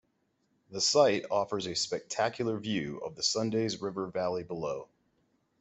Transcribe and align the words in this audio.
The 0.71 0.81
site 0.81 1.27
offers 1.29 1.67
a 1.67 1.75
spectacular 1.75 2.57
view 2.57 2.97
of 3.01 3.13
the 3.15 3.21
Sundays 3.21 3.83
River 3.83 4.07
Valley 4.07 4.41
below. 4.41 4.87